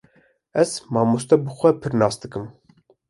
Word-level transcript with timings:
Ez 0.61 0.71
mamoste 0.97 1.39
bi 1.43 1.51
xwe 1.59 1.71
pir 1.85 1.99
nas 2.03 2.19
nakim 2.25 2.49